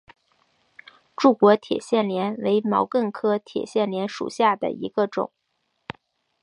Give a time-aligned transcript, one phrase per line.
[1.15, 5.31] 柱果铁线莲为毛茛科铁线莲属下的一个种。